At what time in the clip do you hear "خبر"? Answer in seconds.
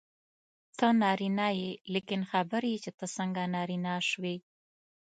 2.31-2.61